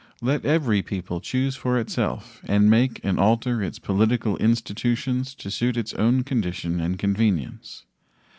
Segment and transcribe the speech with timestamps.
[0.19, 5.77] Let every people choose for itself and make and alter its political institutions to suit
[5.77, 7.85] its own condition and convenience.